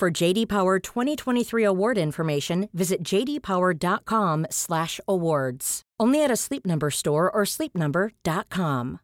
[0.00, 5.82] For JD Power 2023 award information, visit jdpower.com/awards.
[6.00, 9.00] Only at a Sleep Number store or sleepnumber.com.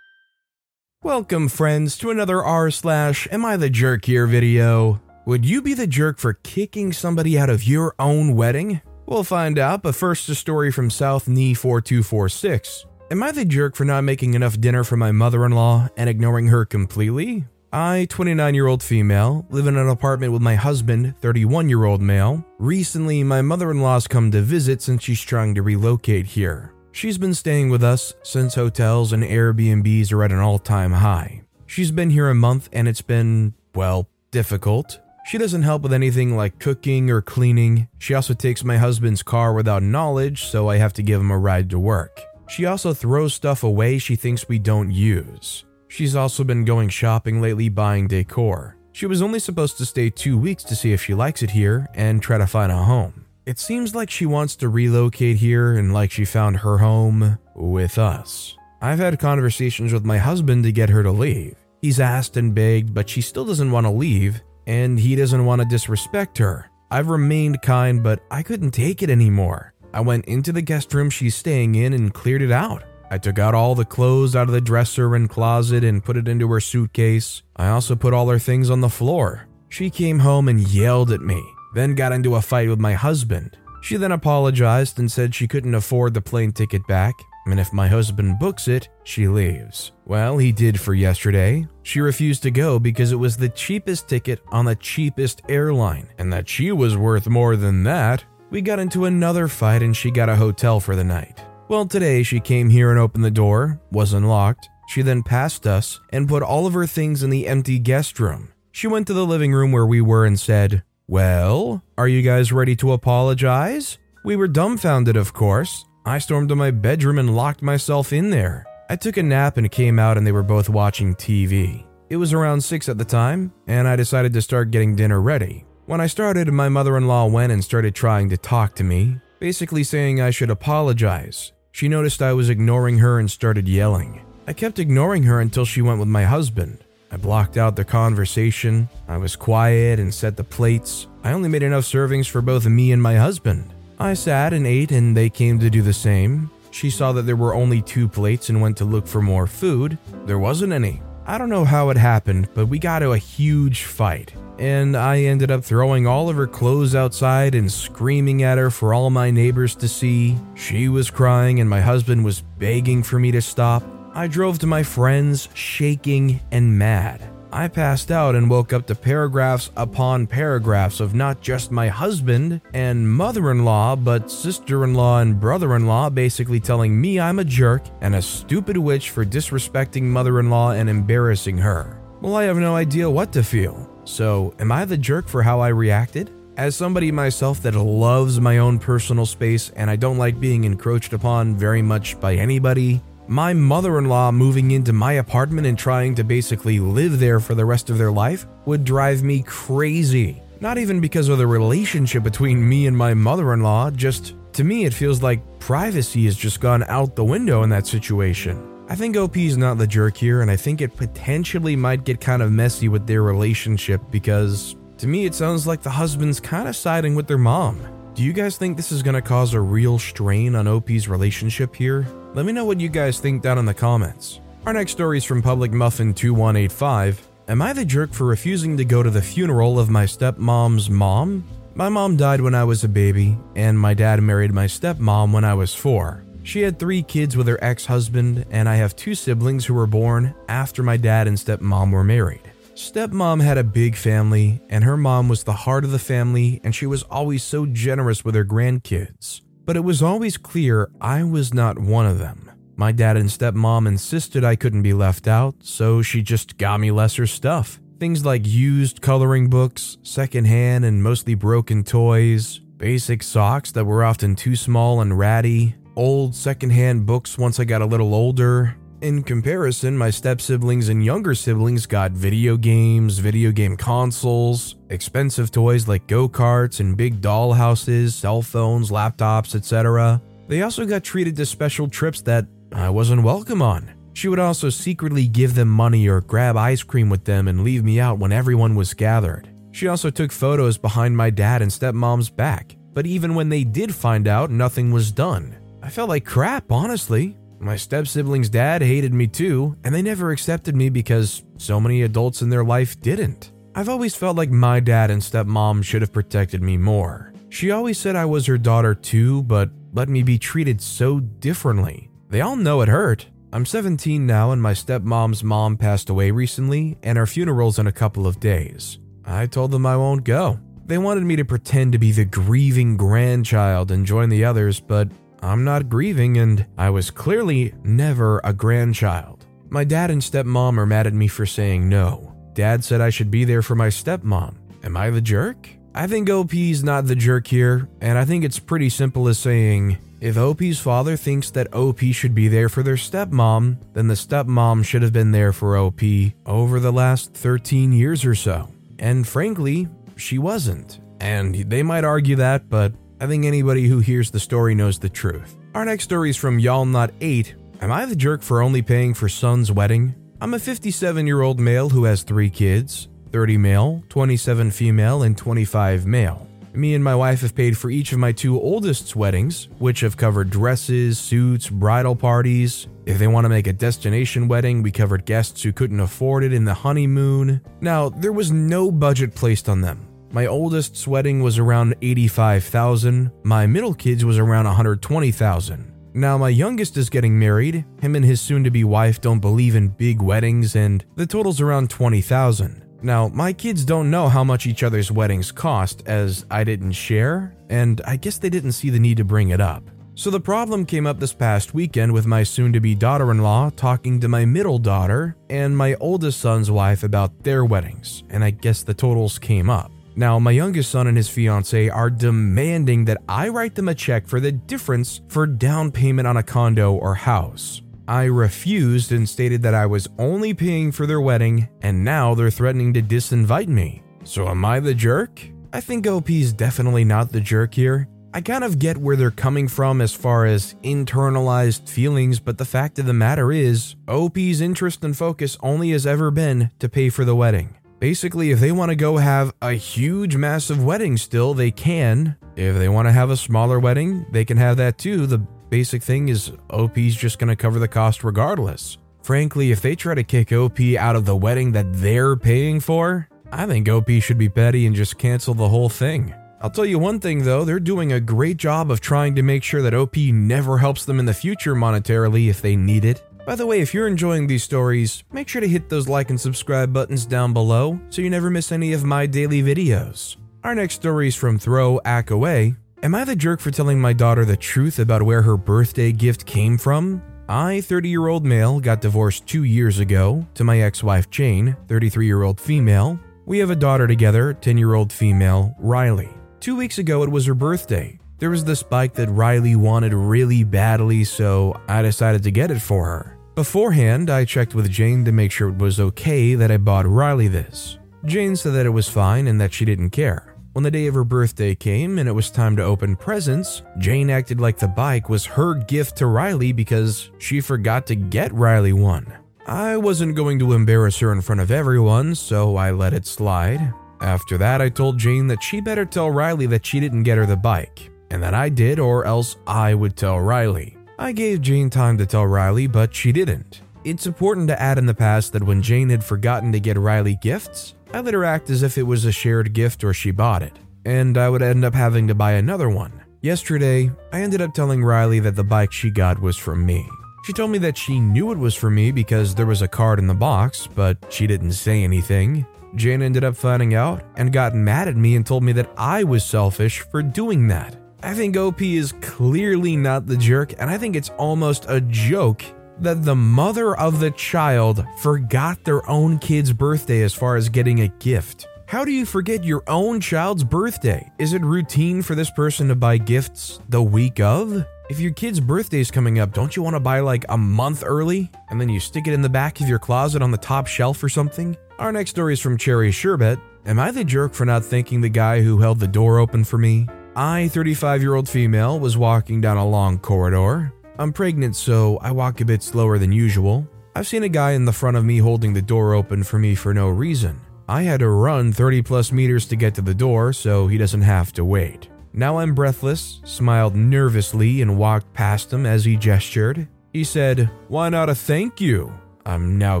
[1.02, 5.00] Welcome, friends, to another r slash Am I the Jerk here video.
[5.24, 8.82] Would you be the jerk for kicking somebody out of your own wedding?
[9.06, 12.84] We'll find out, but first, a story from South Knee 4246.
[13.10, 16.10] Am I the jerk for not making enough dinner for my mother in law and
[16.10, 17.46] ignoring her completely?
[17.72, 22.00] I, 29 year old female, live in an apartment with my husband, 31 year old
[22.00, 22.44] male.
[22.58, 26.74] Recently, my mother in law's come to visit since she's trying to relocate here.
[26.90, 31.42] She's been staying with us since hotels and Airbnbs are at an all time high.
[31.66, 34.98] She's been here a month and it's been, well, difficult.
[35.26, 37.86] She doesn't help with anything like cooking or cleaning.
[37.98, 41.38] She also takes my husband's car without knowledge, so I have to give him a
[41.38, 42.20] ride to work.
[42.48, 45.64] She also throws stuff away she thinks we don't use.
[45.90, 48.76] She's also been going shopping lately buying decor.
[48.92, 51.88] She was only supposed to stay two weeks to see if she likes it here
[51.94, 53.26] and try to find a home.
[53.44, 57.98] It seems like she wants to relocate here and like she found her home with
[57.98, 58.56] us.
[58.80, 61.56] I've had conversations with my husband to get her to leave.
[61.82, 65.60] He's asked and begged, but she still doesn't want to leave, and he doesn't want
[65.60, 66.70] to disrespect her.
[66.92, 69.74] I've remained kind, but I couldn't take it anymore.
[69.92, 72.84] I went into the guest room she's staying in and cleared it out.
[73.12, 76.28] I took out all the clothes out of the dresser and closet and put it
[76.28, 77.42] into her suitcase.
[77.56, 79.48] I also put all her things on the floor.
[79.68, 81.42] She came home and yelled at me,
[81.74, 83.56] then got into a fight with my husband.
[83.82, 87.14] She then apologized and said she couldn't afford the plane ticket back,
[87.46, 89.90] and if my husband books it, she leaves.
[90.04, 91.66] Well, he did for yesterday.
[91.82, 96.32] She refused to go because it was the cheapest ticket on the cheapest airline, and
[96.32, 98.24] that she was worth more than that.
[98.50, 101.44] We got into another fight and she got a hotel for the night.
[101.70, 104.68] Well, today she came here and opened the door, was unlocked.
[104.88, 108.52] She then passed us and put all of her things in the empty guest room.
[108.72, 112.50] She went to the living room where we were and said, Well, are you guys
[112.50, 113.98] ready to apologize?
[114.24, 115.84] We were dumbfounded, of course.
[116.04, 118.66] I stormed to my bedroom and locked myself in there.
[118.88, 121.86] I took a nap and came out, and they were both watching TV.
[122.08, 125.66] It was around 6 at the time, and I decided to start getting dinner ready.
[125.86, 129.20] When I started, my mother in law went and started trying to talk to me,
[129.38, 131.52] basically saying I should apologize.
[131.72, 134.22] She noticed I was ignoring her and started yelling.
[134.46, 136.84] I kept ignoring her until she went with my husband.
[137.12, 138.88] I blocked out the conversation.
[139.08, 141.06] I was quiet and set the plates.
[141.24, 143.72] I only made enough servings for both me and my husband.
[143.98, 146.50] I sat and ate, and they came to do the same.
[146.70, 149.98] She saw that there were only two plates and went to look for more food.
[150.24, 151.02] There wasn't any.
[151.26, 155.20] I don't know how it happened, but we got to a huge fight and I
[155.20, 159.30] ended up throwing all of her clothes outside and screaming at her for all my
[159.30, 160.36] neighbors to see.
[160.54, 163.82] She was crying, and my husband was begging for me to stop.
[164.14, 167.29] I drove to my friends, shaking and mad.
[167.52, 172.60] I passed out and woke up to paragraphs upon paragraphs of not just my husband
[172.74, 177.18] and mother in law, but sister in law and brother in law basically telling me
[177.18, 182.00] I'm a jerk and a stupid witch for disrespecting mother in law and embarrassing her.
[182.20, 183.90] Well, I have no idea what to feel.
[184.04, 186.30] So, am I the jerk for how I reacted?
[186.56, 191.14] As somebody myself that loves my own personal space and I don't like being encroached
[191.14, 193.00] upon very much by anybody,
[193.30, 197.54] my mother in law moving into my apartment and trying to basically live there for
[197.54, 200.42] the rest of their life would drive me crazy.
[200.60, 204.64] Not even because of the relationship between me and my mother in law, just to
[204.64, 208.84] me, it feels like privacy has just gone out the window in that situation.
[208.88, 212.20] I think OP is not the jerk here, and I think it potentially might get
[212.20, 216.66] kind of messy with their relationship because to me it sounds like the husband's kind
[216.66, 217.80] of siding with their mom.
[218.14, 221.76] Do you guys think this is going to cause a real strain on OP's relationship
[221.76, 222.08] here?
[222.32, 224.38] Let me know what you guys think down in the comments.
[224.64, 227.26] Our next story is from Public Muffin 2185.
[227.48, 231.42] Am I the jerk for refusing to go to the funeral of my stepmom's mom?
[231.74, 235.44] My mom died when I was a baby, and my dad married my stepmom when
[235.44, 236.22] I was four.
[236.44, 239.88] She had three kids with her ex husband, and I have two siblings who were
[239.88, 242.42] born after my dad and stepmom were married.
[242.76, 246.76] Stepmom had a big family, and her mom was the heart of the family, and
[246.76, 249.40] she was always so generous with her grandkids.
[249.64, 252.50] But it was always clear I was not one of them.
[252.76, 256.90] My dad and stepmom insisted I couldn't be left out, so she just got me
[256.90, 263.84] lesser stuff Things like used coloring books, secondhand and mostly broken toys, basic socks that
[263.84, 268.74] were often too small and ratty, old secondhand books once I got a little older.
[269.02, 275.50] In comparison, my step siblings and younger siblings got video games, video game consoles, expensive
[275.50, 280.20] toys like go karts and big doll houses, cell phones, laptops, etc.
[280.48, 283.90] They also got treated to special trips that I wasn't welcome on.
[284.12, 287.82] She would also secretly give them money or grab ice cream with them and leave
[287.82, 289.48] me out when everyone was gathered.
[289.72, 293.94] She also took photos behind my dad and stepmom's back, but even when they did
[293.94, 295.56] find out, nothing was done.
[295.82, 297.38] I felt like crap, honestly.
[297.60, 302.02] My step sibling's dad hated me too, and they never accepted me because so many
[302.02, 303.52] adults in their life didn't.
[303.74, 307.32] I've always felt like my dad and stepmom should have protected me more.
[307.50, 312.10] She always said I was her daughter too, but let me be treated so differently.
[312.30, 316.96] They all know it hurt, I'm 17 now, and my stepmom's mom passed away recently,
[317.02, 319.00] and her funeral's in a couple of days.
[319.24, 320.60] I told them I won't go.
[320.86, 325.08] They wanted me to pretend to be the grieving grandchild and join the others, but
[325.42, 329.46] I'm not grieving, and I was clearly never a grandchild.
[329.68, 332.36] My dad and stepmom are mad at me for saying no.
[332.54, 334.54] Dad said I should be there for my stepmom.
[334.82, 335.68] Am I the jerk?
[335.94, 339.98] I think OP's not the jerk here, and I think it's pretty simple as saying,
[340.20, 344.84] if OP's father thinks that OP should be there for their stepmom, then the stepmom
[344.84, 346.02] should have been there for OP
[346.44, 348.68] over the last 13 years or so.
[348.98, 351.00] And frankly, she wasn't.
[351.20, 352.92] And they might argue that, but
[353.22, 355.58] I think anybody who hears the story knows the truth.
[355.74, 357.54] Our next story is from Y'all Not 8.
[357.82, 360.14] Am I the jerk for only paying for son's wedding?
[360.40, 365.36] I'm a 57 year old male who has three kids 30 male, 27 female, and
[365.36, 366.48] 25 male.
[366.72, 370.16] Me and my wife have paid for each of my two oldest's weddings, which have
[370.16, 372.88] covered dresses, suits, bridal parties.
[373.04, 376.54] If they want to make a destination wedding, we covered guests who couldn't afford it
[376.54, 377.60] in the honeymoon.
[377.82, 380.06] Now, there was no budget placed on them.
[380.32, 385.92] My oldest's wedding was around 85,000, my middle kid's was around 120,000.
[386.14, 387.84] Now, my youngest is getting married.
[388.00, 391.60] Him and his soon to be wife don't believe in big weddings, and the total's
[391.60, 392.84] around 20,000.
[393.02, 397.56] Now, my kids don't know how much each other's weddings cost, as I didn't share,
[397.68, 399.82] and I guess they didn't see the need to bring it up.
[400.14, 403.38] So the problem came up this past weekend with my soon to be daughter in
[403.38, 408.44] law talking to my middle daughter and my oldest son's wife about their weddings, and
[408.44, 409.90] I guess the totals came up.
[410.20, 414.26] Now, my youngest son and his fiance are demanding that I write them a check
[414.26, 417.80] for the difference for down payment on a condo or house.
[418.06, 422.50] I refused and stated that I was only paying for their wedding, and now they're
[422.50, 424.02] threatening to disinvite me.
[424.24, 425.40] So am I the jerk?
[425.72, 428.06] I think OP's definitely not the jerk here.
[428.34, 432.66] I kind of get where they're coming from as far as internalized feelings, but the
[432.66, 437.08] fact of the matter is, OP's interest and focus only has ever been to pay
[437.08, 437.74] for the wedding.
[438.00, 442.34] Basically, if they want to go have a huge, massive wedding still, they can.
[442.56, 445.26] If they want to have a smaller wedding, they can have that too.
[445.26, 448.96] The basic thing is OP's just going to cover the cost regardless.
[449.22, 453.28] Frankly, if they try to kick OP out of the wedding that they're paying for,
[453.52, 456.34] I think OP should be petty and just cancel the whole thing.
[456.62, 459.62] I'll tell you one thing though, they're doing a great job of trying to make
[459.62, 463.22] sure that OP never helps them in the future monetarily if they need it.
[463.46, 466.40] By the way, if you're enjoying these stories, make sure to hit those like and
[466.40, 470.36] subscribe buttons down below so you never miss any of my daily videos.
[470.62, 474.12] Our next story is from Throw Ack Away, Am I the jerk for telling my
[474.12, 477.22] daughter the truth about where her birthday gift came from?
[477.48, 481.78] I, 30 year old male, got divorced two years ago to my ex wife Jane,
[481.88, 483.18] 33 year old female.
[483.46, 486.28] We have a daughter together, 10 year old female, Riley.
[486.60, 488.19] Two weeks ago, it was her birthday.
[488.40, 492.80] There was this bike that Riley wanted really badly, so I decided to get it
[492.80, 493.38] for her.
[493.54, 497.48] Beforehand, I checked with Jane to make sure it was okay that I bought Riley
[497.48, 497.98] this.
[498.24, 500.56] Jane said that it was fine and that she didn't care.
[500.72, 504.30] When the day of her birthday came and it was time to open presents, Jane
[504.30, 508.94] acted like the bike was her gift to Riley because she forgot to get Riley
[508.94, 509.30] one.
[509.66, 513.92] I wasn't going to embarrass her in front of everyone, so I let it slide.
[514.22, 517.46] After that, I told Jane that she better tell Riley that she didn't get her
[517.46, 520.96] the bike, and that I did, or else I would tell Riley.
[521.18, 523.82] I gave Jane time to tell Riley, but she didn't.
[524.04, 527.36] It's important to add in the past that when Jane had forgotten to get Riley
[527.42, 530.62] gifts, I let her act as if it was a shared gift or she bought
[530.62, 533.12] it, and I would end up having to buy another one.
[533.42, 537.06] Yesterday, I ended up telling Riley that the bike she got was from me.
[537.44, 540.18] She told me that she knew it was for me because there was a card
[540.18, 542.66] in the box, but she didn't say anything.
[542.96, 546.24] Jane ended up finding out and got mad at me and told me that I
[546.24, 547.96] was selfish for doing that.
[548.22, 552.62] I think OP is clearly not the jerk, and I think it's almost a joke
[552.98, 558.02] that the mother of the child forgot their own kid's birthday as far as getting
[558.02, 558.66] a gift.
[558.84, 561.32] How do you forget your own child's birthday?
[561.38, 564.84] Is it routine for this person to buy gifts the week of?
[565.08, 568.02] If your kid's birthday is coming up, don't you want to buy like a month
[568.04, 570.86] early and then you stick it in the back of your closet on the top
[570.86, 571.74] shelf or something?
[571.98, 573.58] Our next story is from Cherry Sherbet.
[573.86, 576.76] Am I the jerk for not thanking the guy who held the door open for
[576.76, 577.08] me?
[577.40, 580.92] I, 35 year old female, was walking down a long corridor.
[581.18, 583.88] I'm pregnant, so I walk a bit slower than usual.
[584.14, 586.74] I've seen a guy in the front of me holding the door open for me
[586.74, 587.58] for no reason.
[587.88, 591.22] I had to run 30 plus meters to get to the door so he doesn't
[591.22, 592.10] have to wait.
[592.34, 596.88] Now I'm breathless, smiled nervously, and walked past him as he gestured.
[597.14, 599.14] He said, Why not a thank you?
[599.46, 600.00] I'm now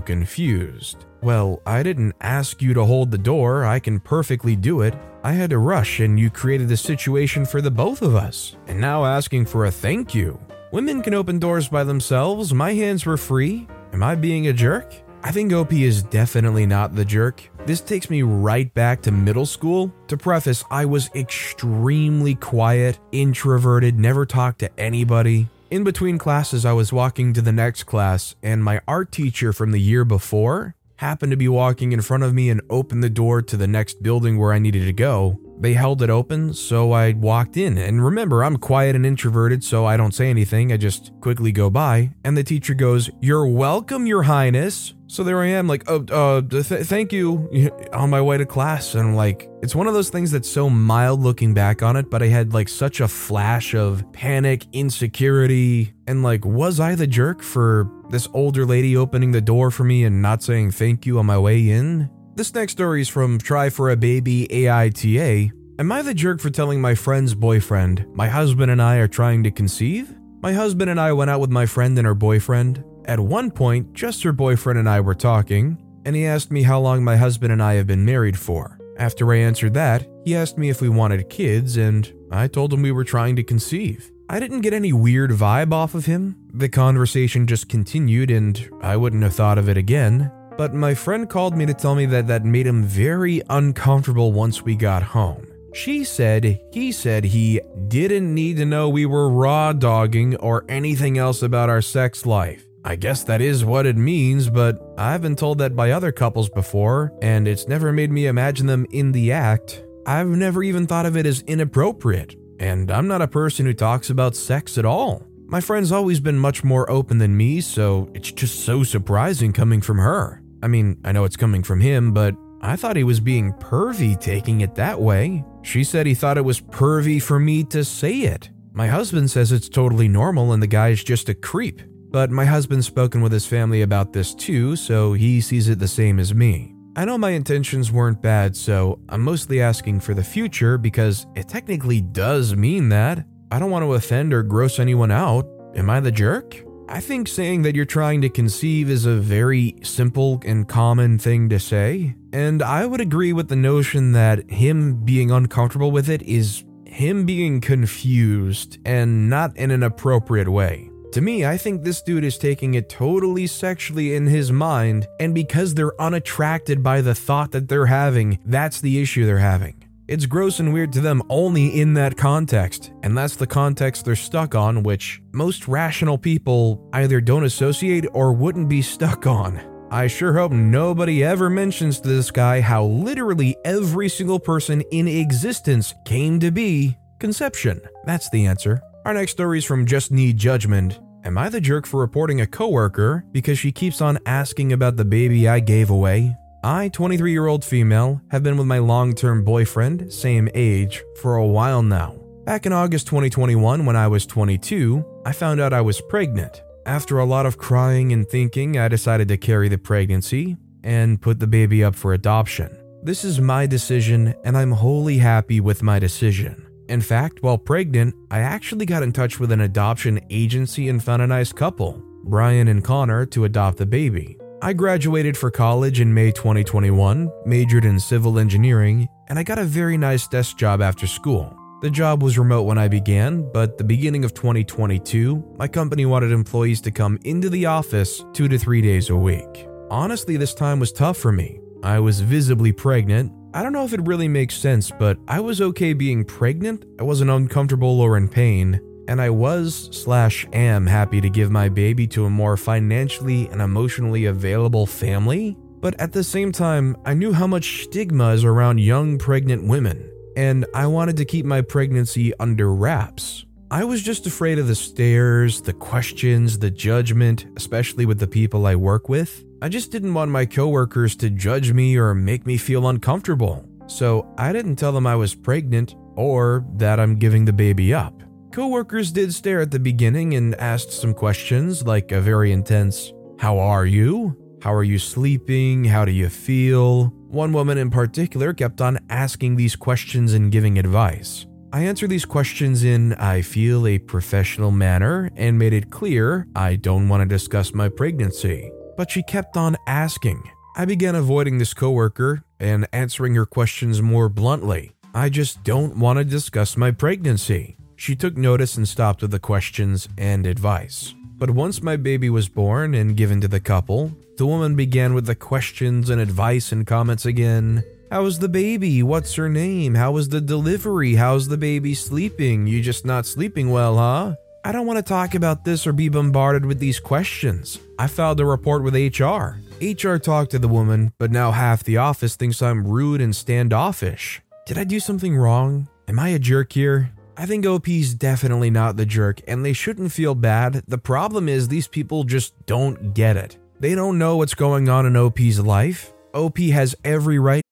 [0.00, 1.06] confused.
[1.22, 4.94] Well, I didn't ask you to hold the door, I can perfectly do it.
[5.22, 8.56] I had to rush, and you created a situation for the both of us.
[8.66, 10.38] And now asking for a thank you.
[10.72, 13.66] Women can open doors by themselves, my hands were free.
[13.92, 14.94] Am I being a jerk?
[15.22, 17.42] I think OP is definitely not the jerk.
[17.66, 19.92] This takes me right back to middle school.
[20.08, 25.48] To preface, I was extremely quiet, introverted, never talked to anybody.
[25.70, 29.70] In between classes, I was walking to the next class, and my art teacher from
[29.70, 33.40] the year before happened to be walking in front of me and opened the door
[33.40, 35.38] to the next building where I needed to go.
[35.60, 37.76] They held it open, so I walked in.
[37.76, 40.72] And remember, I'm quiet and introverted, so I don't say anything.
[40.72, 42.12] I just quickly go by.
[42.24, 44.94] And the teacher goes, You're welcome, Your Highness.
[45.06, 48.94] So there I am, like, oh, uh, th- thank you, on my way to class.
[48.94, 52.08] And I'm like, it's one of those things that's so mild looking back on it,
[52.08, 57.06] but I had like such a flash of panic, insecurity, and like, was I the
[57.08, 61.18] jerk for this older lady opening the door for me and not saying thank you
[61.18, 62.08] on my way in?
[62.40, 65.52] This next story is from Try for a Baby AITA.
[65.78, 69.42] Am I the jerk for telling my friend's boyfriend, my husband and I are trying
[69.42, 70.16] to conceive?
[70.40, 72.82] My husband and I went out with my friend and her boyfriend.
[73.04, 76.80] At one point, just her boyfriend and I were talking, and he asked me how
[76.80, 78.78] long my husband and I have been married for.
[78.96, 82.80] After I answered that, he asked me if we wanted kids, and I told him
[82.80, 84.10] we were trying to conceive.
[84.30, 86.36] I didn't get any weird vibe off of him.
[86.54, 90.32] The conversation just continued, and I wouldn't have thought of it again.
[90.60, 94.60] But my friend called me to tell me that that made him very uncomfortable once
[94.60, 95.46] we got home.
[95.72, 101.16] She said he said he didn't need to know we were raw dogging or anything
[101.16, 102.66] else about our sex life.
[102.84, 106.50] I guess that is what it means, but I've been told that by other couples
[106.50, 109.82] before, and it's never made me imagine them in the act.
[110.04, 114.10] I've never even thought of it as inappropriate, and I'm not a person who talks
[114.10, 115.26] about sex at all.
[115.46, 119.80] My friend's always been much more open than me, so it's just so surprising coming
[119.80, 120.42] from her.
[120.62, 124.20] I mean, I know it's coming from him, but I thought he was being pervy
[124.20, 125.44] taking it that way.
[125.62, 128.50] She said he thought it was pervy for me to say it.
[128.72, 131.82] My husband says it's totally normal and the guy's just a creep.
[132.10, 135.88] But my husband's spoken with his family about this too, so he sees it the
[135.88, 136.74] same as me.
[136.96, 141.48] I know my intentions weren't bad, so I'm mostly asking for the future because it
[141.48, 143.24] technically does mean that.
[143.52, 145.46] I don't want to offend or gross anyone out.
[145.76, 146.62] Am I the jerk?
[146.92, 151.48] I think saying that you're trying to conceive is a very simple and common thing
[151.50, 156.20] to say, and I would agree with the notion that him being uncomfortable with it
[156.22, 160.90] is him being confused and not in an appropriate way.
[161.12, 165.32] To me, I think this dude is taking it totally sexually in his mind, and
[165.32, 169.79] because they're unattracted by the thought that they're having, that's the issue they're having.
[170.10, 174.16] It's gross and weird to them only in that context, and that's the context they're
[174.16, 179.60] stuck on, which most rational people either don't associate or wouldn't be stuck on.
[179.92, 185.06] I sure hope nobody ever mentions to this guy how literally every single person in
[185.06, 187.80] existence came to be conception.
[188.04, 188.80] That's the answer.
[189.04, 190.98] Our next story is from Just Need Judgment.
[191.22, 195.04] Am I the jerk for reporting a coworker because she keeps on asking about the
[195.04, 196.34] baby I gave away?
[196.62, 201.36] I, 23 year old female, have been with my long term boyfriend, same age, for
[201.36, 202.16] a while now.
[202.44, 206.62] Back in August 2021, when I was 22, I found out I was pregnant.
[206.84, 211.38] After a lot of crying and thinking, I decided to carry the pregnancy and put
[211.38, 212.76] the baby up for adoption.
[213.02, 216.66] This is my decision, and I'm wholly happy with my decision.
[216.88, 221.22] In fact, while pregnant, I actually got in touch with an adoption agency and found
[221.22, 224.39] a nice couple, Brian and Connor, to adopt the baby.
[224.62, 229.64] I graduated for college in May 2021, majored in civil engineering, and I got a
[229.64, 231.56] very nice desk job after school.
[231.80, 236.30] The job was remote when I began, but the beginning of 2022, my company wanted
[236.30, 239.66] employees to come into the office two to three days a week.
[239.90, 241.58] Honestly, this time was tough for me.
[241.82, 243.32] I was visibly pregnant.
[243.54, 246.84] I don't know if it really makes sense, but I was okay being pregnant.
[247.00, 248.78] I wasn't uncomfortable or in pain.
[249.10, 253.60] And I was slash am happy to give my baby to a more financially and
[253.60, 255.56] emotionally available family.
[255.80, 260.08] But at the same time, I knew how much stigma is around young pregnant women,
[260.36, 263.44] and I wanted to keep my pregnancy under wraps.
[263.72, 268.64] I was just afraid of the stares, the questions, the judgment, especially with the people
[268.64, 269.44] I work with.
[269.60, 273.68] I just didn't want my coworkers to judge me or make me feel uncomfortable.
[273.88, 278.22] So I didn't tell them I was pregnant or that I'm giving the baby up.
[278.52, 283.60] Coworkers did stare at the beginning and asked some questions like a very intense, How
[283.60, 284.36] are you?
[284.60, 285.84] How are you sleeping?
[285.84, 287.14] How do you feel?
[287.28, 291.46] One woman in particular kept on asking these questions and giving advice.
[291.72, 296.74] I answered these questions in I feel a professional manner and made it clear I
[296.74, 298.72] don't want to discuss my pregnancy.
[298.96, 300.42] But she kept on asking.
[300.76, 304.90] I began avoiding this coworker and answering her questions more bluntly.
[305.14, 307.76] I just don't want to discuss my pregnancy.
[308.00, 311.14] She took notice and stopped with the questions and advice.
[311.36, 315.26] But once my baby was born and given to the couple, the woman began with
[315.26, 317.84] the questions and advice and comments again.
[318.10, 319.02] How's the baby?
[319.02, 319.96] What's her name?
[319.96, 321.16] How was the delivery?
[321.16, 322.66] How's the baby sleeping?
[322.66, 324.34] You just not sleeping well, huh?
[324.64, 327.80] I don't want to talk about this or be bombarded with these questions.
[327.98, 329.60] I filed a report with HR.
[329.82, 334.40] HR talked to the woman, but now half the office thinks I'm rude and standoffish.
[334.64, 335.86] Did I do something wrong?
[336.08, 337.12] Am I a jerk here?
[337.40, 340.82] I think OP's definitely not the jerk, and they shouldn't feel bad.
[340.86, 343.56] The problem is these people just don't get it.
[343.78, 346.12] They don't know what's going on in OP's life.
[346.34, 347.62] OP has every right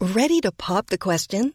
[0.00, 1.54] Ready to pop the question?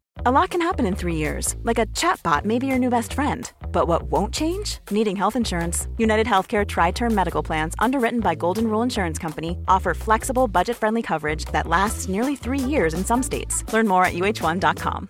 [0.17, 3.13] A lot can happen in three years, like a chatbot may be your new best
[3.13, 3.51] friend.
[3.71, 4.79] But what won't change?
[4.91, 5.87] Needing health insurance.
[5.97, 10.77] United Healthcare Tri Term Medical Plans, underwritten by Golden Rule Insurance Company, offer flexible, budget
[10.77, 13.63] friendly coverage that lasts nearly three years in some states.
[13.73, 15.09] Learn more at uh1.com.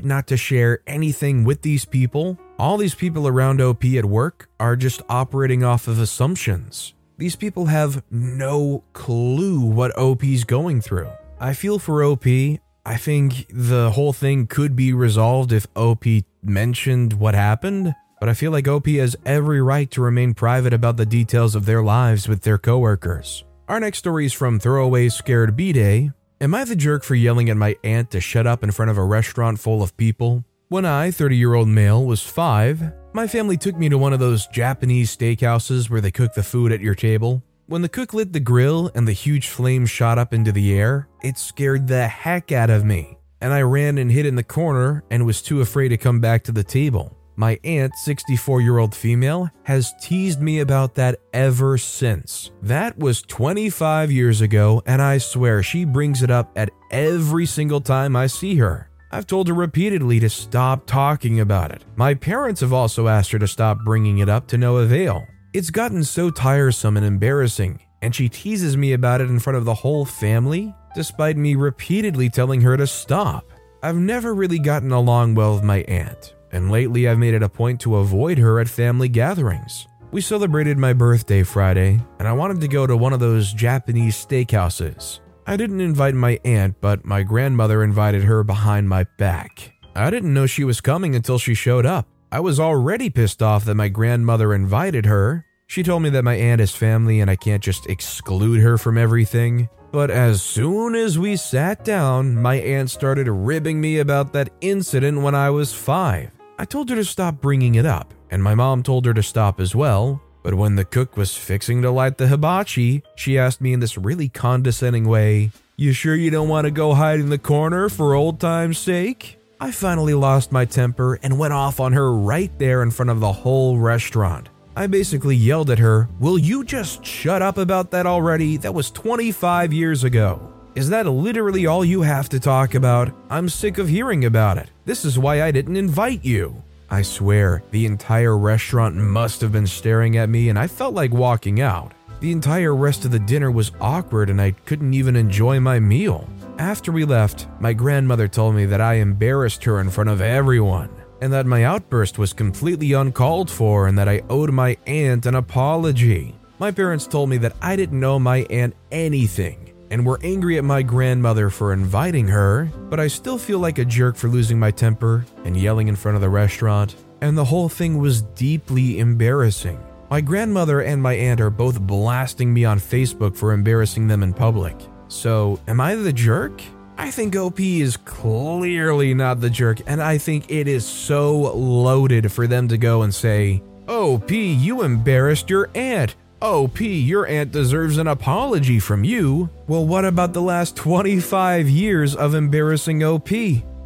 [0.00, 2.38] not to share anything with these people.
[2.58, 6.92] All these people around OP at work are just operating off of assumptions.
[7.16, 11.10] These people have no clue what OP's going through.
[11.40, 12.26] I feel for OP.
[12.26, 16.04] I think the whole thing could be resolved if OP
[16.42, 20.96] mentioned what happened, but I feel like OP has every right to remain private about
[20.96, 23.44] the details of their lives with their coworkers.
[23.68, 26.12] Our next story is from Throwaway Scared B Day.
[26.40, 28.98] Am I the jerk for yelling at my aunt to shut up in front of
[28.98, 30.44] a restaurant full of people?
[30.68, 34.20] When I, 30 year old male, was five, my family took me to one of
[34.20, 37.42] those Japanese steakhouses where they cook the food at your table.
[37.66, 41.08] When the cook lit the grill and the huge flame shot up into the air,
[41.22, 45.02] it scared the heck out of me, and I ran and hid in the corner
[45.10, 47.16] and was too afraid to come back to the table.
[47.36, 52.50] My aunt, 64 year old female, has teased me about that ever since.
[52.60, 57.80] That was 25 years ago, and I swear she brings it up at every single
[57.80, 58.90] time I see her.
[59.10, 61.82] I've told her repeatedly to stop talking about it.
[61.96, 65.26] My parents have also asked her to stop bringing it up to no avail.
[65.54, 69.64] It's gotten so tiresome and embarrassing, and she teases me about it in front of
[69.64, 73.44] the whole family, despite me repeatedly telling her to stop.
[73.80, 77.48] I've never really gotten along well with my aunt, and lately I've made it a
[77.48, 79.86] point to avoid her at family gatherings.
[80.10, 84.16] We celebrated my birthday Friday, and I wanted to go to one of those Japanese
[84.16, 85.20] steakhouses.
[85.46, 89.72] I didn't invite my aunt, but my grandmother invited her behind my back.
[89.94, 92.08] I didn't know she was coming until she showed up.
[92.34, 95.46] I was already pissed off that my grandmother invited her.
[95.68, 98.98] She told me that my aunt is family and I can't just exclude her from
[98.98, 99.68] everything.
[99.92, 105.22] But as soon as we sat down, my aunt started ribbing me about that incident
[105.22, 106.32] when I was five.
[106.58, 109.60] I told her to stop bringing it up, and my mom told her to stop
[109.60, 110.20] as well.
[110.42, 113.96] But when the cook was fixing to light the hibachi, she asked me in this
[113.96, 118.12] really condescending way, You sure you don't want to go hide in the corner for
[118.12, 119.38] old time's sake?
[119.60, 123.20] I finally lost my temper and went off on her right there in front of
[123.20, 124.48] the whole restaurant.
[124.76, 128.56] I basically yelled at her, Will you just shut up about that already?
[128.56, 130.52] That was 25 years ago.
[130.74, 133.14] Is that literally all you have to talk about?
[133.30, 134.70] I'm sick of hearing about it.
[134.84, 136.62] This is why I didn't invite you.
[136.90, 141.12] I swear, the entire restaurant must have been staring at me and I felt like
[141.12, 141.92] walking out.
[142.18, 146.28] The entire rest of the dinner was awkward and I couldn't even enjoy my meal.
[146.58, 150.88] After we left, my grandmother told me that I embarrassed her in front of everyone,
[151.20, 155.34] and that my outburst was completely uncalled for and that I owed my aunt an
[155.34, 156.34] apology.
[156.60, 160.64] My parents told me that I didn't know my aunt anything and were angry at
[160.64, 164.70] my grandmother for inviting her, but I still feel like a jerk for losing my
[164.70, 169.78] temper and yelling in front of the restaurant, and the whole thing was deeply embarrassing.
[170.08, 174.32] My grandmother and my aunt are both blasting me on Facebook for embarrassing them in
[174.32, 174.76] public.
[175.14, 176.60] So, am I the jerk?
[176.98, 182.32] I think OP is clearly not the jerk, and I think it is so loaded
[182.32, 186.16] for them to go and say, OP, you embarrassed your aunt.
[186.42, 189.48] OP, your aunt deserves an apology from you.
[189.68, 193.30] Well, what about the last 25 years of embarrassing OP?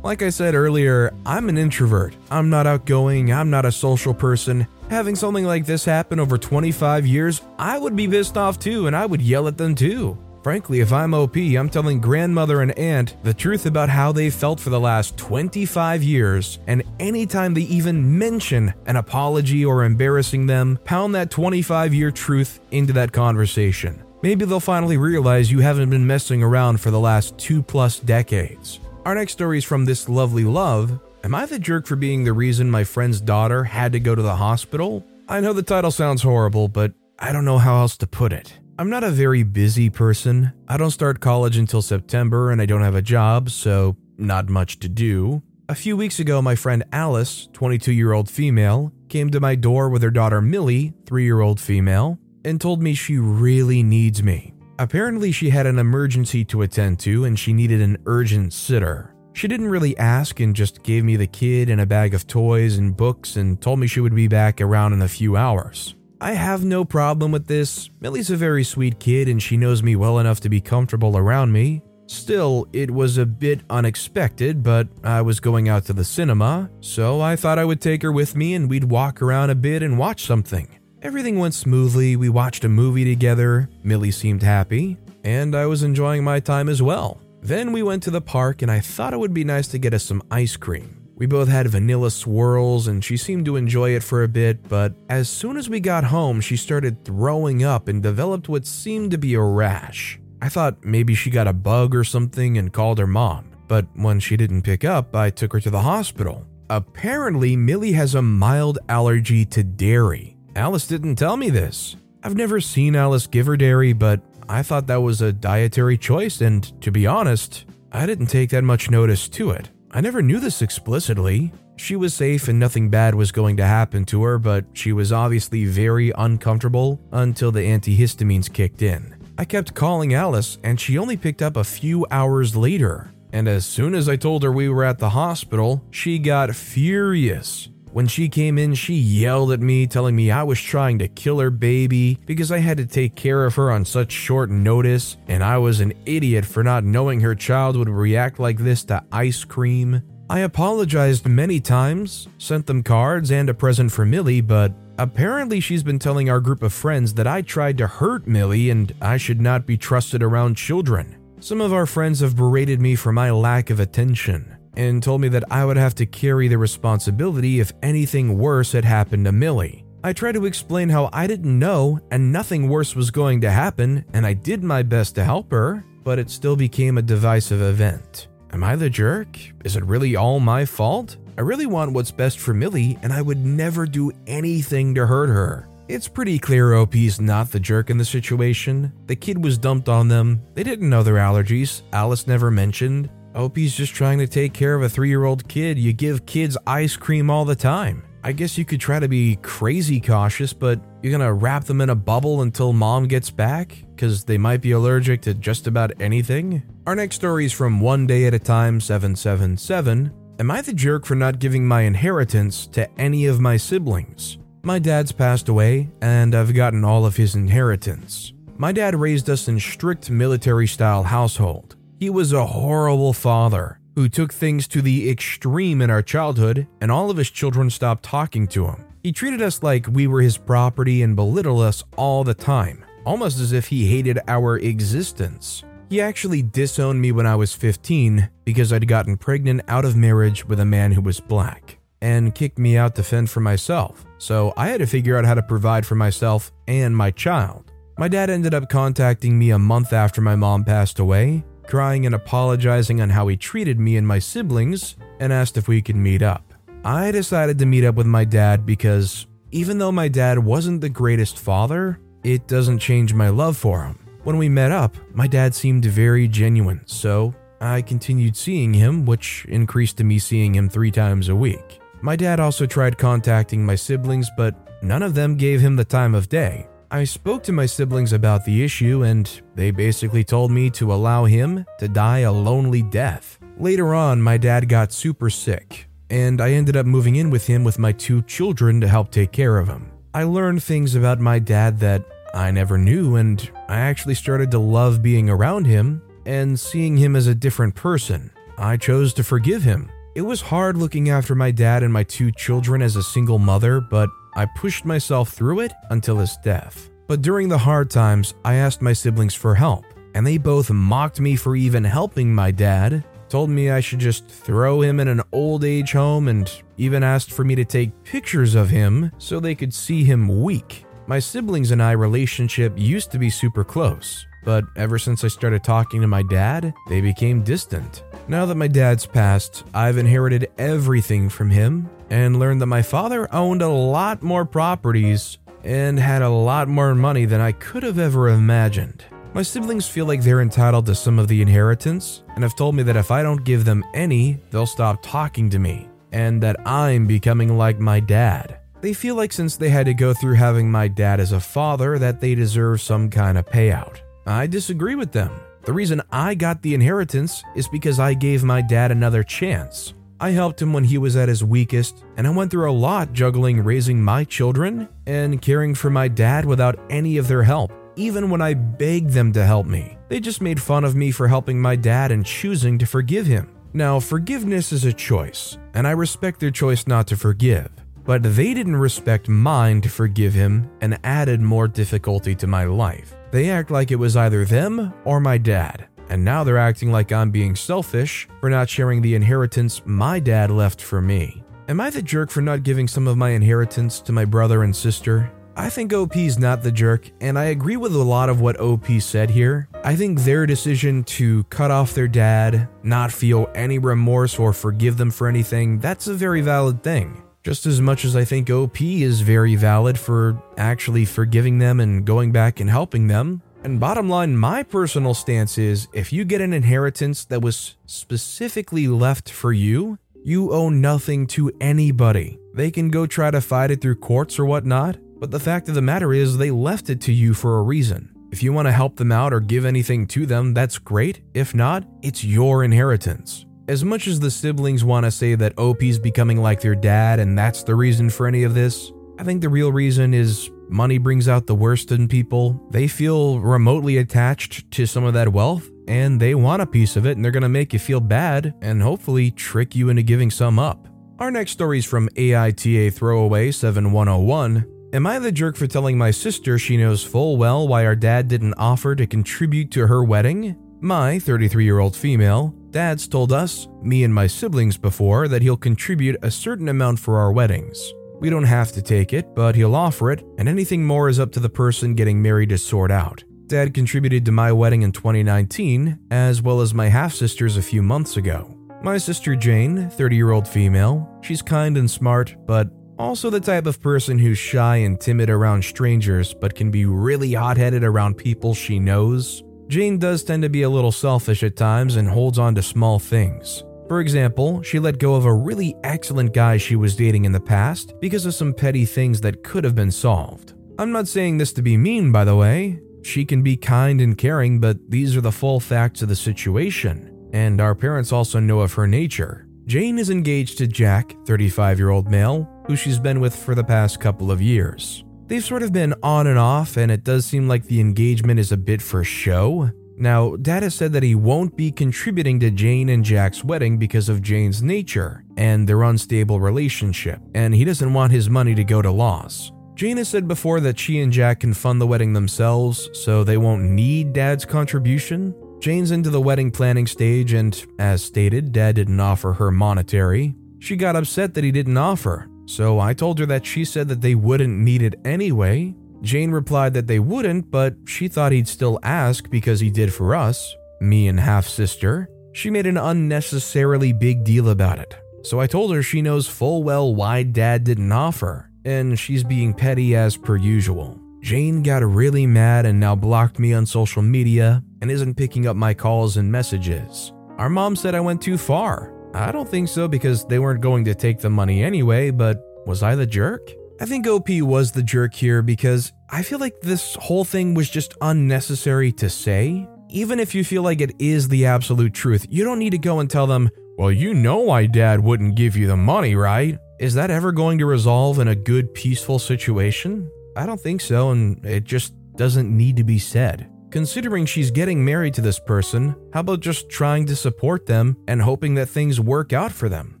[0.02, 2.16] Like I said earlier, I'm an introvert.
[2.30, 4.66] I'm not outgoing, I'm not a social person.
[4.88, 8.96] Having something like this happen over 25 years, I would be pissed off too, and
[8.96, 10.16] I would yell at them too.
[10.42, 14.60] Frankly, if I'm OP, I'm telling grandmother and aunt the truth about how they felt
[14.60, 20.78] for the last 25 years, and anytime they even mention an apology or embarrassing them,
[20.84, 24.02] pound that 25 year truth into that conversation.
[24.22, 28.80] Maybe they'll finally realize you haven't been messing around for the last two plus decades.
[29.04, 31.00] Our next story is from this lovely love.
[31.24, 34.22] Am I the jerk for being the reason my friend's daughter had to go to
[34.22, 35.04] the hospital?
[35.28, 38.52] I know the title sounds horrible, but I don't know how else to put it.
[38.80, 40.52] I'm not a very busy person.
[40.68, 44.78] I don't start college until September and I don't have a job, so not much
[44.78, 45.42] to do.
[45.68, 49.88] A few weeks ago, my friend Alice, 22 year old female, came to my door
[49.88, 54.54] with her daughter Millie, 3 year old female, and told me she really needs me.
[54.78, 59.12] Apparently, she had an emergency to attend to and she needed an urgent sitter.
[59.32, 62.78] She didn't really ask and just gave me the kid and a bag of toys
[62.78, 65.96] and books and told me she would be back around in a few hours.
[66.20, 67.90] I have no problem with this.
[68.00, 71.52] Millie's a very sweet kid and she knows me well enough to be comfortable around
[71.52, 71.82] me.
[72.06, 77.20] Still, it was a bit unexpected, but I was going out to the cinema, so
[77.20, 79.98] I thought I would take her with me and we'd walk around a bit and
[79.98, 80.68] watch something.
[81.02, 86.24] Everything went smoothly, we watched a movie together, Millie seemed happy, and I was enjoying
[86.24, 87.20] my time as well.
[87.42, 89.94] Then we went to the park and I thought it would be nice to get
[89.94, 90.97] us some ice cream.
[91.18, 94.94] We both had vanilla swirls and she seemed to enjoy it for a bit, but
[95.08, 99.18] as soon as we got home, she started throwing up and developed what seemed to
[99.18, 100.20] be a rash.
[100.40, 104.20] I thought maybe she got a bug or something and called her mom, but when
[104.20, 106.46] she didn't pick up, I took her to the hospital.
[106.70, 110.36] Apparently, Millie has a mild allergy to dairy.
[110.54, 111.96] Alice didn't tell me this.
[112.22, 116.40] I've never seen Alice give her dairy, but I thought that was a dietary choice,
[116.40, 119.70] and to be honest, I didn't take that much notice to it.
[119.98, 121.50] I never knew this explicitly.
[121.74, 125.10] She was safe and nothing bad was going to happen to her, but she was
[125.10, 129.16] obviously very uncomfortable until the antihistamines kicked in.
[129.38, 133.10] I kept calling Alice, and she only picked up a few hours later.
[133.32, 137.68] And as soon as I told her we were at the hospital, she got furious.
[137.92, 141.38] When she came in, she yelled at me, telling me I was trying to kill
[141.40, 145.42] her baby because I had to take care of her on such short notice, and
[145.42, 149.42] I was an idiot for not knowing her child would react like this to ice
[149.42, 150.02] cream.
[150.30, 155.82] I apologized many times, sent them cards and a present for Millie, but apparently she's
[155.82, 159.40] been telling our group of friends that I tried to hurt Millie and I should
[159.40, 161.16] not be trusted around children.
[161.40, 165.28] Some of our friends have berated me for my lack of attention and told me
[165.28, 169.84] that I would have to carry the responsibility if anything worse had happened to Millie.
[170.04, 174.04] I tried to explain how I didn't know and nothing worse was going to happen,
[174.12, 178.28] and I did my best to help her, but it still became a divisive event.
[178.52, 179.36] Am I the jerk?
[179.64, 181.16] Is it really all my fault?
[181.36, 185.28] I really want what's best for Millie, and I would never do anything to hurt
[185.28, 185.68] her.
[185.88, 188.92] It's pretty clear OP's not the jerk in the situation.
[189.06, 193.72] The kid was dumped on them, they didn't know their allergies, Alice never mentioned, OP's
[193.72, 195.78] just trying to take care of a three year old kid.
[195.78, 198.02] You give kids ice cream all the time.
[198.24, 201.88] I guess you could try to be crazy cautious, but you're gonna wrap them in
[201.88, 203.76] a bubble until mom gets back?
[203.94, 206.64] Because they might be allergic to just about anything?
[206.84, 210.12] Our next story is from One Day at a Time 777.
[210.40, 214.38] Am I the jerk for not giving my inheritance to any of my siblings?
[214.64, 218.32] My dad's passed away, and I've gotten all of his inheritance.
[218.56, 221.76] My dad raised us in strict military style household.
[222.00, 226.92] He was a horrible father who took things to the extreme in our childhood, and
[226.92, 228.84] all of his children stopped talking to him.
[229.02, 233.40] He treated us like we were his property and belittled us all the time, almost
[233.40, 235.64] as if he hated our existence.
[235.90, 240.46] He actually disowned me when I was 15 because I'd gotten pregnant out of marriage
[240.46, 244.04] with a man who was black, and kicked me out to fend for myself.
[244.18, 247.72] So I had to figure out how to provide for myself and my child.
[247.98, 252.14] My dad ended up contacting me a month after my mom passed away crying and
[252.14, 256.22] apologizing on how he treated me and my siblings, and asked if we could meet
[256.22, 256.54] up.
[256.84, 260.88] I decided to meet up with my dad because even though my dad wasn't the
[260.88, 263.98] greatest father, it doesn't change my love for him.
[264.24, 269.44] When we met up, my dad seemed very genuine, so I continued seeing him, which
[269.48, 271.80] increased to me seeing him three times a week.
[272.02, 276.14] My dad also tried contacting my siblings, but none of them gave him the time
[276.14, 276.67] of day.
[276.90, 281.26] I spoke to my siblings about the issue, and they basically told me to allow
[281.26, 283.38] him to die a lonely death.
[283.58, 287.62] Later on, my dad got super sick, and I ended up moving in with him
[287.62, 289.90] with my two children to help take care of him.
[290.14, 294.58] I learned things about my dad that I never knew, and I actually started to
[294.58, 298.30] love being around him and seeing him as a different person.
[298.56, 299.90] I chose to forgive him.
[300.14, 303.78] It was hard looking after my dad and my two children as a single mother,
[303.78, 306.90] but I pushed myself through it until his death.
[307.08, 311.18] But during the hard times, I asked my siblings for help, and they both mocked
[311.18, 315.22] me for even helping my dad, told me I should just throw him in an
[315.32, 319.56] old age home, and even asked for me to take pictures of him so they
[319.56, 320.84] could see him weak.
[321.08, 325.64] My siblings and I relationship used to be super close, but ever since I started
[325.64, 328.04] talking to my dad, they became distant.
[328.28, 333.32] Now that my dad's passed, I've inherited everything from him and learned that my father
[333.34, 337.98] owned a lot more properties and had a lot more money than I could have
[337.98, 339.04] ever imagined.
[339.34, 342.82] My siblings feel like they're entitled to some of the inheritance and have told me
[342.84, 347.06] that if I don't give them any, they'll stop talking to me and that I'm
[347.06, 348.58] becoming like my dad.
[348.80, 351.98] They feel like since they had to go through having my dad as a father
[351.98, 354.00] that they deserve some kind of payout.
[354.26, 355.32] I disagree with them.
[355.64, 359.92] The reason I got the inheritance is because I gave my dad another chance.
[360.20, 363.12] I helped him when he was at his weakest, and I went through a lot
[363.12, 368.28] juggling raising my children and caring for my dad without any of their help, even
[368.28, 369.96] when I begged them to help me.
[370.08, 373.48] They just made fun of me for helping my dad and choosing to forgive him.
[373.72, 377.70] Now, forgiveness is a choice, and I respect their choice not to forgive
[378.08, 383.14] but they didn't respect mine to forgive him and added more difficulty to my life.
[383.32, 387.12] They act like it was either them or my dad, and now they're acting like
[387.12, 391.42] I'm being selfish for not sharing the inheritance my dad left for me.
[391.68, 394.74] Am I the jerk for not giving some of my inheritance to my brother and
[394.74, 395.30] sister?
[395.58, 398.86] I think OP's not the jerk, and I agree with a lot of what OP
[399.00, 399.68] said here.
[399.82, 404.96] I think their decision to cut off their dad, not feel any remorse or forgive
[404.96, 407.24] them for anything, that's a very valid thing.
[407.42, 412.04] Just as much as I think OP is very valid for actually forgiving them and
[412.04, 413.42] going back and helping them.
[413.64, 418.86] And bottom line, my personal stance is if you get an inheritance that was specifically
[418.86, 422.38] left for you, you owe nothing to anybody.
[422.54, 425.74] They can go try to fight it through courts or whatnot, but the fact of
[425.74, 428.14] the matter is they left it to you for a reason.
[428.30, 431.22] If you want to help them out or give anything to them, that's great.
[431.34, 433.46] If not, it's your inheritance.
[433.68, 437.36] As much as the siblings want to say that OP's becoming like their dad and
[437.36, 441.28] that's the reason for any of this, I think the real reason is money brings
[441.28, 442.60] out the worst in people.
[442.70, 447.06] They feel remotely attached to some of that wealth and they want a piece of
[447.06, 450.30] it and they're going to make you feel bad and hopefully trick you into giving
[450.30, 450.88] some up.
[451.18, 454.66] Our next story is from AITA Throwaway 7101.
[454.92, 458.28] Am I the jerk for telling my sister she knows full well why our dad
[458.28, 460.56] didn't offer to contribute to her wedding?
[460.80, 465.56] My 33 year old female Dad's told us, me and my siblings before, that he'll
[465.56, 467.94] contribute a certain amount for our weddings.
[468.20, 471.30] We don't have to take it, but he'll offer it, and anything more is up
[471.32, 473.22] to the person getting married to sort out.
[473.46, 477.82] Dad contributed to my wedding in 2019, as well as my half sister's a few
[477.82, 478.54] months ago.
[478.82, 483.66] My sister Jane, 30 year old female, she's kind and smart, but also the type
[483.66, 488.16] of person who's shy and timid around strangers, but can be really hot headed around
[488.16, 489.42] people she knows.
[489.68, 492.98] Jane does tend to be a little selfish at times and holds on to small
[492.98, 493.62] things.
[493.88, 497.40] For example, she let go of a really excellent guy she was dating in the
[497.40, 500.52] past because of some petty things that could have been solved.
[500.78, 502.80] I'm not saying this to be mean, by the way.
[503.02, 507.30] She can be kind and caring, but these are the full facts of the situation,
[507.32, 509.48] and our parents also know of her nature.
[509.64, 513.64] Jane is engaged to Jack, 35 year old male, who she's been with for the
[513.64, 515.04] past couple of years.
[515.28, 518.52] They've sort of been on and off, and it does seem like the engagement is
[518.52, 519.70] a bit for show.
[520.00, 524.08] Now, Dad has said that he won't be contributing to Jane and Jack's wedding because
[524.08, 528.80] of Jane's nature and their unstable relationship, and he doesn't want his money to go
[528.80, 529.50] to loss.
[529.74, 533.36] Jane has said before that she and Jack can fund the wedding themselves, so they
[533.36, 535.34] won't need Dad's contribution.
[535.60, 540.34] Jane's into the wedding planning stage, and as stated, Dad didn't offer her monetary.
[540.60, 544.00] She got upset that he didn't offer, so I told her that she said that
[544.00, 545.74] they wouldn't need it anyway.
[546.02, 550.14] Jane replied that they wouldn't, but she thought he'd still ask because he did for
[550.14, 552.08] us, me and half sister.
[552.32, 554.96] She made an unnecessarily big deal about it.
[555.22, 559.52] So I told her she knows full well why dad didn't offer, and she's being
[559.52, 560.98] petty as per usual.
[561.20, 565.56] Jane got really mad and now blocked me on social media and isn't picking up
[565.56, 567.12] my calls and messages.
[567.38, 568.94] Our mom said I went too far.
[569.14, 572.82] I don't think so because they weren't going to take the money anyway, but was
[572.82, 573.50] I the jerk?
[573.80, 577.70] I think OP was the jerk here because I feel like this whole thing was
[577.70, 579.68] just unnecessary to say.
[579.88, 582.98] Even if you feel like it is the absolute truth, you don't need to go
[582.98, 586.58] and tell them, well, you know why dad wouldn't give you the money, right?
[586.80, 590.10] Is that ever going to resolve in a good, peaceful situation?
[590.36, 593.48] I don't think so, and it just doesn't need to be said.
[593.70, 598.22] Considering she's getting married to this person, how about just trying to support them and
[598.22, 600.00] hoping that things work out for them?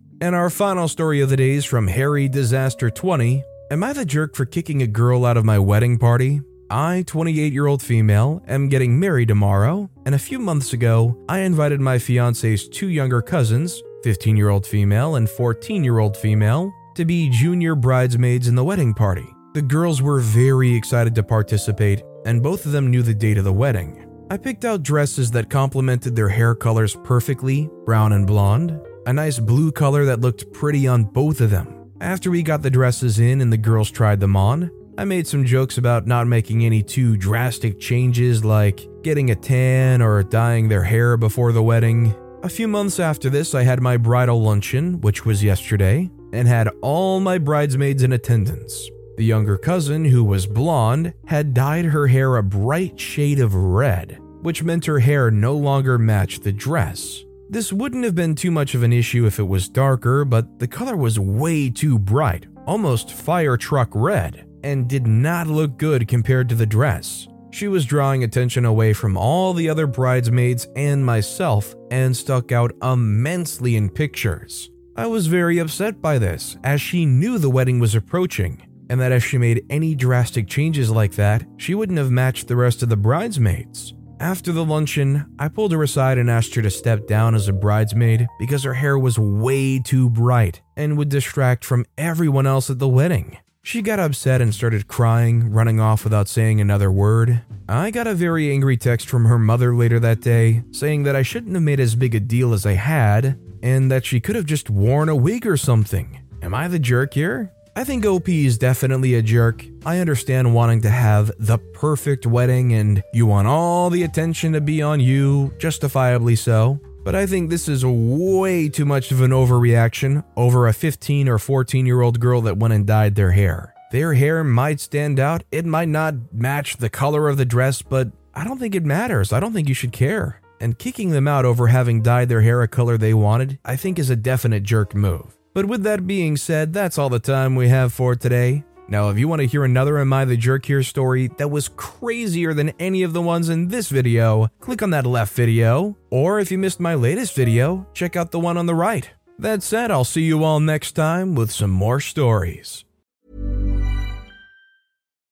[0.20, 3.44] And our final story of the day is from Harry Disaster 20.
[3.70, 6.40] Am I the jerk for kicking a girl out of my wedding party?
[6.70, 11.40] I, 28 year old female, am getting married tomorrow, and a few months ago, I
[11.40, 16.72] invited my fiance's two younger cousins, 15 year old female and 14 year old female,
[16.94, 19.26] to be junior bridesmaids in the wedding party.
[19.52, 23.44] The girls were very excited to participate, and both of them knew the date of
[23.44, 24.06] the wedding.
[24.30, 29.38] I picked out dresses that complemented their hair colors perfectly brown and blonde, a nice
[29.38, 31.77] blue color that looked pretty on both of them.
[32.00, 35.44] After we got the dresses in and the girls tried them on, I made some
[35.44, 40.84] jokes about not making any too drastic changes like getting a tan or dyeing their
[40.84, 42.14] hair before the wedding.
[42.44, 46.68] A few months after this, I had my bridal luncheon, which was yesterday, and had
[46.82, 48.88] all my bridesmaids in attendance.
[49.16, 54.20] The younger cousin, who was blonde, had dyed her hair a bright shade of red,
[54.42, 57.24] which meant her hair no longer matched the dress.
[57.50, 60.68] This wouldn't have been too much of an issue if it was darker, but the
[60.68, 66.50] color was way too bright, almost fire truck red, and did not look good compared
[66.50, 67.26] to the dress.
[67.50, 72.72] She was drawing attention away from all the other bridesmaids and myself and stuck out
[72.82, 74.70] immensely in pictures.
[74.94, 79.12] I was very upset by this, as she knew the wedding was approaching and that
[79.12, 82.88] if she made any drastic changes like that, she wouldn't have matched the rest of
[82.88, 83.94] the bridesmaids.
[84.20, 87.52] After the luncheon, I pulled her aside and asked her to step down as a
[87.52, 92.80] bridesmaid because her hair was way too bright and would distract from everyone else at
[92.80, 93.38] the wedding.
[93.62, 97.42] She got upset and started crying, running off without saying another word.
[97.68, 101.22] I got a very angry text from her mother later that day saying that I
[101.22, 104.46] shouldn't have made as big a deal as I had and that she could have
[104.46, 106.18] just worn a wig or something.
[106.42, 107.52] Am I the jerk here?
[107.78, 109.64] I think OP is definitely a jerk.
[109.86, 114.60] I understand wanting to have the perfect wedding and you want all the attention to
[114.60, 116.80] be on you, justifiably so.
[117.04, 121.38] But I think this is way too much of an overreaction over a 15 or
[121.38, 123.72] 14 year old girl that went and dyed their hair.
[123.92, 128.10] Their hair might stand out, it might not match the color of the dress, but
[128.34, 129.32] I don't think it matters.
[129.32, 130.40] I don't think you should care.
[130.60, 134.00] And kicking them out over having dyed their hair a color they wanted, I think
[134.00, 135.37] is a definite jerk move.
[135.58, 138.62] But with that being said, that's all the time we have for today.
[138.86, 141.68] Now, if you want to hear another Am I the Jerk Here story that was
[141.70, 145.96] crazier than any of the ones in this video, click on that left video.
[146.10, 149.10] Or if you missed my latest video, check out the one on the right.
[149.36, 152.84] That said, I'll see you all next time with some more stories.